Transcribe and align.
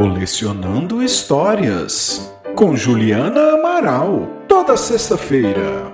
Colecionando 0.00 1.02
Histórias, 1.02 2.34
com 2.54 2.74
Juliana 2.74 3.52
Amaral, 3.52 4.26
toda 4.48 4.74
sexta-feira. 4.74 5.92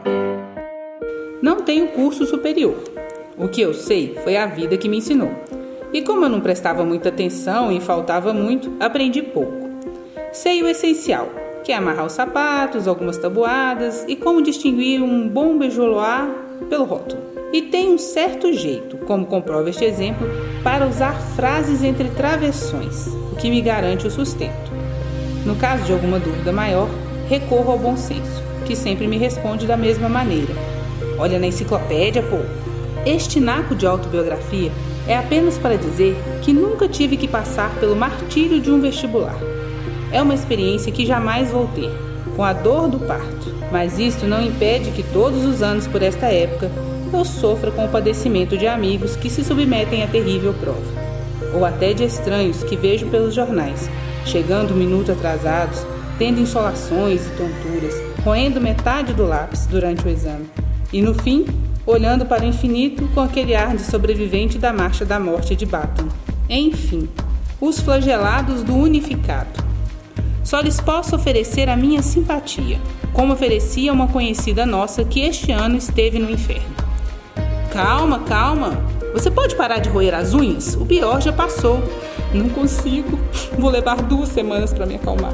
Não 1.43 1.63
tenho 1.63 1.89
curso 1.89 2.25
superior. 2.25 2.77
O 3.37 3.49
que 3.49 3.61
eu 3.61 3.75
sei 3.75 4.17
foi 4.23 4.37
a 4.37 4.47
vida 4.47 4.77
que 4.77 4.89
me 4.89 4.99
ensinou. 4.99 5.33
E 5.93 6.03
como 6.03 6.25
eu 6.25 6.29
não 6.29 6.41
prestava 6.41 6.85
muita 6.85 7.09
atenção 7.09 7.73
e 7.73 7.81
faltava 7.81 8.33
muito, 8.33 8.73
aprendi 8.79 9.23
pouco. 9.23 9.71
Sei 10.31 10.63
o 10.63 10.69
essencial, 10.69 11.29
que 11.65 11.73
é 11.73 11.75
amarrar 11.75 12.07
os 12.07 12.13
sapatos, 12.13 12.87
algumas 12.87 13.19
tabuadas 13.19 14.05
e 14.07 14.15
como 14.15 14.41
distinguir 14.41 15.03
um 15.03 15.29
bom 15.29 15.59
beijoloar 15.59 16.46
pelo 16.69 16.85
rótulo. 16.85 17.23
E 17.53 17.63
tem 17.63 17.95
um 17.95 17.99
certo 17.99 18.53
jeito, 18.53 18.97
como 18.99 19.27
comprova 19.27 19.71
este 19.71 19.85
exemplo, 19.85 20.29
para 20.63 20.87
usar 20.87 21.15
frases 21.37 21.83
entre 21.83 22.09
travessões, 22.11 23.07
o 23.33 23.37
que 23.37 23.49
me 23.49 23.63
garante 23.63 24.07
o 24.07 24.11
sustento. 24.11 24.73
No 25.45 25.55
caso 25.57 25.85
de 25.85 25.93
alguma 25.93 26.19
dúvida 26.19 26.53
maior, 26.53 26.89
recorro 27.29 27.73
ao 27.73 27.79
bom 27.79 27.97
senso, 27.97 28.43
que 28.67 28.75
sempre 28.75 29.07
me 29.07 29.17
responde 29.17 29.67
da 29.67 29.77
mesma 29.77 30.09
maneira. 30.09 30.53
Olha 31.19 31.39
na 31.39 31.47
enciclopédia, 31.47 32.23
pô. 32.23 32.39
Este 33.07 33.39
naco 33.39 33.75
de 33.75 33.87
autobiografia 33.87 34.73
é 35.07 35.17
apenas 35.17 35.57
para 35.57 35.79
dizer 35.79 36.17
que 36.43 36.53
nunca 36.53 36.89
tive 36.89 37.17
que 37.17 37.29
passar 37.29 37.73
pelo 37.79 37.95
martírio 37.95 38.61
de 38.61 38.71
um 38.71 38.81
vestibular. 38.81 39.39
É 40.11 40.21
uma 40.21 40.35
experiência 40.35 40.91
que 40.91 41.07
jamais 41.07 41.51
vou 41.51 41.69
ter, 41.69 41.91
com 42.37 42.45
a 42.45 42.53
dor 42.53 42.89
do 42.89 43.01
parto. 43.01 43.55
Mas 43.73 43.99
isto 43.99 44.27
não 44.27 44.41
impede 44.41 44.91
que 44.93 45.03
todos 45.03 45.45
os 45.45 45.63
anos 45.63 45.87
por 45.89 46.03
esta 46.03 46.27
época 46.27 46.71
eu 47.13 47.25
sofra 47.25 47.71
com 47.71 47.85
o 47.85 47.89
padecimento 47.89 48.57
de 48.59 48.67
amigos 48.67 49.17
que 49.17 49.31
se 49.31 49.43
submetem 49.43 50.03
à 50.03 50.07
terrível 50.07 50.55
prova 50.55 51.07
ou 51.57 51.65
até 51.65 51.93
de 51.93 52.05
estranhos 52.05 52.63
que 52.63 52.77
vejo 52.77 53.07
pelos 53.07 53.35
jornais, 53.35 53.89
chegando 54.25 54.75
um 54.75 54.77
minuto 54.77 55.13
atrasados, 55.13 55.87
tendo 56.19 56.41
insolações 56.41 57.27
e 57.27 57.31
tonturas, 57.31 57.95
roendo 58.23 58.61
metade 58.61 59.13
do 59.13 59.27
lápis 59.27 59.67
durante 59.67 60.05
o 60.07 60.09
exame, 60.09 60.47
e 60.93 61.01
no 61.01 61.15
fim, 61.15 61.47
olhando 61.87 62.27
para 62.27 62.45
o 62.45 62.47
infinito 62.47 63.09
com 63.15 63.21
aquele 63.21 63.55
ar 63.55 63.77
de 63.77 63.83
sobrevivente 63.83 64.59
da 64.59 64.73
marcha 64.73 65.05
da 65.05 65.19
morte 65.19 65.55
de 65.55 65.65
Baton. 65.65 66.09
Enfim, 66.49 67.09
os 67.61 67.81
flagelados 67.81 68.63
do 68.63 68.75
unificado. 68.75 69.66
Só 70.47 70.61
lhes 70.61 70.81
posso 70.81 71.17
oferecer 71.17 71.69
a 71.69 71.77
minha 71.77 72.01
simpatia, 72.01 72.81
como 73.13 73.33
oferecia 73.33 73.93
uma 73.93 74.07
conhecida 74.07 74.65
nossa 74.65 75.05
que 75.05 75.19
este 75.19 75.51
ano 75.51 75.77
esteve 75.77 76.21
no 76.21 76.31
inferno. 76.31 76.73
Calma, 77.73 78.21
calma, 78.21 78.81
você 79.13 79.29
pode 79.29 79.57
parar 79.57 79.81
de 79.81 79.89
roer 79.89 80.15
as 80.15 80.35
unhas? 80.35 80.77
O 80.77 80.87
pior 80.87 81.21
já 81.21 81.33
passou. 81.33 81.83
Não 82.33 82.49
consigo. 82.49 83.19
Vou 83.59 83.69
levar 83.69 84.01
duas 84.03 84.29
semanas 84.29 84.73
para 84.73 84.87
me 84.87 84.95
acalmar. 84.95 85.33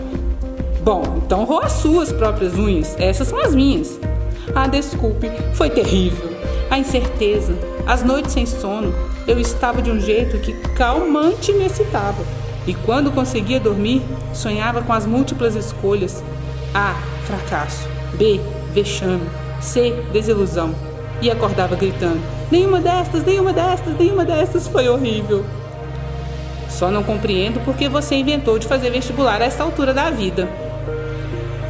Bom, 0.83 1.03
então 1.19 1.45
roa 1.45 1.67
as 1.67 1.73
suas 1.73 2.11
próprias 2.11 2.55
unhas. 2.55 2.97
Essas 2.99 3.29
são 3.29 3.39
as 3.39 3.55
minhas. 3.55 4.01
Ah, 4.55 4.67
desculpe, 4.67 5.31
foi 5.53 5.69
terrível. 5.69 6.33
A 6.71 6.79
incerteza, 6.79 7.53
as 7.87 8.03
noites 8.03 8.33
sem 8.33 8.47
sono. 8.47 8.95
Eu 9.29 9.39
estava 9.39 9.83
de 9.83 9.91
um 9.91 10.01
jeito 10.01 10.39
que 10.39 10.55
calmante 10.71 11.53
me 11.53 11.67
excitava. 11.67 12.42
E 12.67 12.75
quando 12.75 13.11
conseguia 13.11 13.59
dormir, 13.59 14.03
sonhava 14.33 14.83
com 14.83 14.93
as 14.93 15.07
múltiplas 15.07 15.55
escolhas: 15.57 16.23
A. 16.75 16.95
Fracasso. 17.25 17.89
B. 18.15 18.41
Vexame. 18.73 19.29
C. 19.61 19.91
Desilusão. 20.13 20.75
E 21.21 21.31
acordava 21.31 21.75
gritando: 21.75 22.21
Nenhuma 22.51 22.81
destas, 22.81 23.25
nenhuma 23.25 23.53
destas, 23.53 23.97
nenhuma 23.99 24.25
destas 24.25 24.69
foi 24.69 24.89
horrível. 24.89 25.45
Só 26.69 26.91
não 26.91 27.03
compreendo 27.03 27.61
porque 27.65 27.89
você 27.89 28.15
inventou 28.15 28.59
de 28.59 28.67
fazer 28.67 28.91
vestibular 28.91 29.41
a 29.41 29.45
essa 29.45 29.63
altura 29.63 29.93
da 29.93 30.11
vida. 30.11 30.49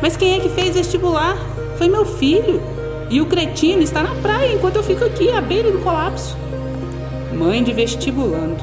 Mas 0.01 0.17
quem 0.17 0.37
é 0.37 0.41
que 0.41 0.48
fez 0.48 0.75
vestibular? 0.75 1.37
Foi 1.77 1.89
meu 1.89 2.05
filho. 2.05 2.61
E 3.11 3.20
o 3.20 3.27
cretino 3.27 3.83
está 3.83 4.03
na 4.03 4.14
praia 4.17 4.55
enquanto 4.55 4.77
eu 4.77 4.83
fico 4.83 5.05
aqui 5.05 5.30
à 5.30 5.41
beira 5.41 5.70
do 5.70 5.80
colapso. 5.80 6.36
Mãe 7.33 7.63
de 7.63 7.73
vestibulando. 7.73 8.57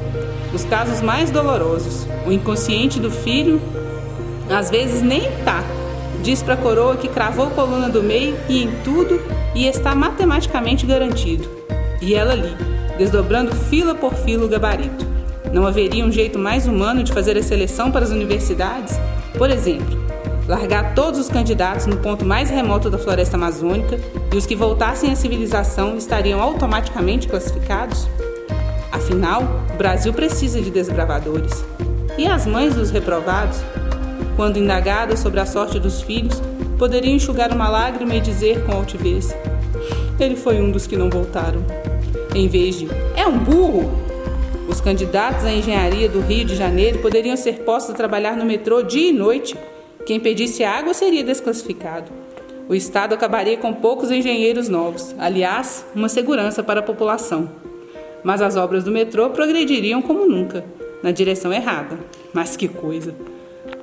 Os 0.54 0.64
casos 0.66 1.02
mais 1.02 1.32
dolorosos. 1.32 2.08
O 2.26 2.32
inconsciente 2.32 3.00
do 3.00 3.12
filho 3.12 3.62
às 4.50 4.70
vezes 4.70 5.02
nem 5.02 5.22
tá. 5.46 5.64
Diz 6.24 6.42
pra 6.42 6.58
coroa 6.58 6.98
que 6.98 7.08
cravou 7.08 7.48
a 7.48 7.52
coluna 7.52 7.90
do 7.90 8.04
meio 8.04 8.36
e 8.50 8.64
em 8.64 8.72
tudo 8.84 9.22
e 9.56 9.66
está 9.68 9.96
matematicamente 9.96 10.86
garantido 10.86 11.60
e 12.02 12.16
ela 12.16 12.34
ali, 12.34 12.56
desdobrando 12.98 13.56
fila 13.56 13.94
por 13.94 14.14
fila 14.14 14.46
o 14.46 14.50
gabarito. 14.50 15.06
Não 15.54 15.66
haveria 15.66 16.06
um 16.06 16.12
jeito 16.12 16.38
mais 16.38 16.68
humano 16.68 17.04
de 17.04 17.12
fazer 17.12 17.38
a 17.38 17.44
seleção 17.44 17.92
para 17.92 18.06
as 18.06 18.12
universidades? 18.12 19.00
Por 19.38 19.50
exemplo, 19.50 19.98
largar 20.48 20.94
todos 20.94 21.20
os 21.20 21.30
candidatos 21.30 21.86
no 21.86 21.98
ponto 21.98 22.26
mais 22.26 22.50
remoto 22.50 22.90
da 22.90 22.98
floresta 22.98 23.36
amazônica 23.36 24.00
e 24.32 24.38
os 24.38 24.46
que 24.46 24.56
voltassem 24.56 25.12
à 25.12 25.16
civilização 25.16 25.98
estariam 25.98 26.40
automaticamente 26.42 27.28
classificados? 27.28 28.08
Afinal, 28.92 29.44
o 29.74 29.78
Brasil 29.78 30.14
precisa 30.14 30.62
de 30.62 30.72
desbravadores. 30.72 31.66
E 32.18 32.26
as 32.26 32.46
mães 32.46 32.76
dos 32.76 32.90
reprovados, 32.92 33.60
quando 34.36 34.58
indagadas 34.58 35.20
sobre 35.20 35.40
a 35.40 35.46
sorte 35.46 35.80
dos 35.80 36.02
filhos, 36.02 36.42
poderiam 36.78 37.16
enxugar 37.16 37.54
uma 37.54 37.70
lágrima 37.70 38.16
e 38.16 38.22
dizer 38.22 38.64
com 38.66 38.74
altivez: 38.74 39.36
Ele 40.20 40.36
foi 40.36 40.62
um 40.62 40.72
dos 40.72 40.88
que 40.88 40.98
não 40.98 41.10
voltaram 41.10 41.64
em 42.36 42.48
vez 42.48 42.76
de 42.78 42.88
é 43.16 43.26
um 43.26 43.38
burro. 43.38 43.92
Os 44.68 44.80
candidatos 44.80 45.46
à 45.46 45.52
engenharia 45.52 46.08
do 46.08 46.22
Rio 46.22 46.46
de 46.46 46.56
Janeiro 46.56 47.00
poderiam 47.00 47.36
ser 47.36 47.60
postos 47.60 47.94
a 47.94 47.98
trabalhar 47.98 48.38
no 48.38 48.46
metrô 48.46 48.84
dia 48.84 49.10
e 49.10 49.14
noite. 49.14 49.58
Quem 50.06 50.20
pedisse 50.20 50.64
água 50.64 50.94
seria 50.94 51.24
desclassificado. 51.24 52.12
O 52.68 52.76
Estado 52.76 53.14
acabaria 53.14 53.58
com 53.58 53.74
poucos 53.74 54.12
engenheiros 54.12 54.70
novos, 54.70 55.16
aliás, 55.18 55.84
uma 55.96 56.08
segurança 56.08 56.62
para 56.62 56.82
a 56.82 56.84
população. 56.84 57.50
Mas 58.24 58.42
as 58.42 58.56
obras 58.56 58.84
do 58.84 58.92
metrô 58.92 59.30
progrediriam 59.30 60.02
como 60.02 60.28
nunca, 60.28 60.66
na 61.02 61.12
direção 61.12 61.54
errada. 61.54 61.98
Mas 62.34 62.56
que 62.56 62.68
coisa! 62.68 63.16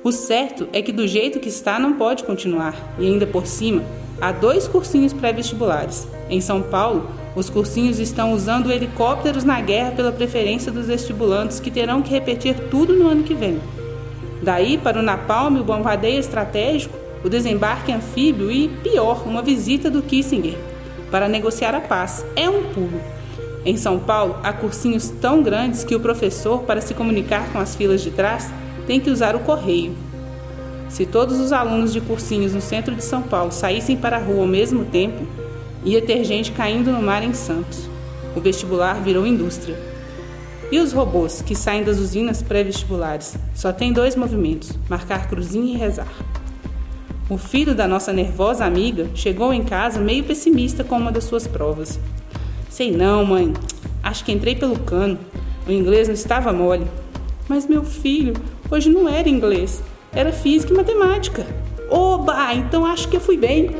O 0.03 0.11
certo 0.11 0.67
é 0.73 0.81
que 0.81 0.91
do 0.91 1.07
jeito 1.07 1.39
que 1.39 1.49
está 1.49 1.79
não 1.79 1.93
pode 1.93 2.23
continuar, 2.23 2.75
e 2.99 3.05
ainda 3.05 3.25
por 3.25 3.45
cima, 3.45 3.83
há 4.21 4.31
dois 4.31 4.67
cursinhos 4.67 5.13
pré-vestibulares. 5.13 6.07
Em 6.29 6.39
São 6.39 6.61
Paulo, 6.61 7.09
os 7.35 7.49
cursinhos 7.49 7.99
estão 7.99 8.33
usando 8.33 8.71
helicópteros 8.71 9.43
na 9.43 9.59
guerra 9.61 9.91
pela 9.91 10.11
preferência 10.11 10.71
dos 10.71 10.87
vestibulantes 10.87 11.59
que 11.59 11.71
terão 11.71 12.01
que 12.01 12.11
repetir 12.11 12.55
tudo 12.69 12.93
no 12.93 13.07
ano 13.07 13.23
que 13.23 13.33
vem. 13.33 13.59
Daí 14.41 14.77
para 14.77 14.99
o 14.99 15.03
napalm, 15.03 15.57
o 15.57 15.63
bombardeio 15.63 16.19
estratégico, 16.19 16.97
o 17.23 17.29
desembarque 17.29 17.91
anfíbio 17.91 18.51
e, 18.51 18.69
pior, 18.69 19.23
uma 19.27 19.41
visita 19.41 19.89
do 19.89 20.01
Kissinger 20.01 20.55
para 21.11 21.27
negociar 21.27 21.73
a 21.75 21.81
paz. 21.81 22.25
É 22.35 22.49
um 22.49 22.63
pulo. 22.73 22.99
Em 23.67 23.77
São 23.77 23.99
Paulo, 23.99 24.37
há 24.41 24.51
cursinhos 24.51 25.09
tão 25.21 25.43
grandes 25.43 25.83
que 25.83 25.93
o 25.93 25.99
professor, 25.99 26.63
para 26.63 26.81
se 26.81 26.95
comunicar 26.95 27.51
com 27.51 27.59
as 27.59 27.75
filas 27.75 28.01
de 28.01 28.09
trás, 28.09 28.49
tem 28.87 28.99
que 28.99 29.11
usar 29.11 29.35
o 29.35 29.41
correio. 29.41 29.93
Se 30.89 31.05
todos 31.05 31.39
os 31.39 31.51
alunos 31.51 31.93
de 31.93 32.01
cursinhos 32.01 32.53
no 32.53 32.61
centro 32.61 32.95
de 32.95 33.03
São 33.03 33.21
Paulo 33.21 33.51
saíssem 33.51 33.95
para 33.95 34.17
a 34.17 34.19
rua 34.19 34.41
ao 34.41 34.47
mesmo 34.47 34.85
tempo, 34.85 35.23
Ia 35.87 36.01
ter 36.01 36.23
gente 36.23 36.51
caindo 36.51 36.91
no 36.91 37.01
mar 37.01 37.23
em 37.23 37.33
Santos. 37.33 37.89
O 38.35 38.41
vestibular 38.41 38.95
virou 39.01 39.25
indústria. 39.25 39.77
E 40.69 40.79
os 40.79 40.91
robôs 40.91 41.41
que 41.41 41.55
saem 41.55 41.83
das 41.83 41.97
usinas 41.97 42.41
pré-vestibulares? 42.41 43.37
Só 43.55 43.71
tem 43.71 43.93
dois 43.93 44.15
movimentos: 44.15 44.73
marcar 44.89 45.29
cruzinha 45.29 45.73
e 45.73 45.77
rezar. 45.77 46.11
O 47.29 47.37
filho 47.37 47.73
da 47.73 47.87
nossa 47.87 48.11
nervosa 48.11 48.65
amiga 48.65 49.07
chegou 49.15 49.53
em 49.53 49.63
casa 49.63 49.99
meio 49.99 50.25
pessimista 50.25 50.83
com 50.83 50.97
uma 50.97 51.11
das 51.11 51.23
suas 51.23 51.47
provas. 51.47 51.97
Sei 52.77 52.91
não, 52.91 53.25
mãe. 53.25 53.55
Acho 54.03 54.23
que 54.23 54.31
entrei 54.31 54.53
pelo 54.53 54.77
cano. 54.77 55.17
O 55.67 55.71
inglês 55.71 56.07
não 56.07 56.13
estava 56.13 56.53
mole. 56.53 56.85
Mas 57.49 57.65
meu 57.65 57.83
filho, 57.83 58.35
hoje 58.69 58.87
não 58.87 59.09
era 59.09 59.27
inglês, 59.27 59.81
era 60.13 60.31
física 60.31 60.71
e 60.71 60.77
matemática. 60.77 61.43
Oba, 61.89 62.53
então 62.53 62.85
acho 62.85 63.07
que 63.07 63.17
eu 63.17 63.19
fui 63.19 63.35
bem. 63.35 63.71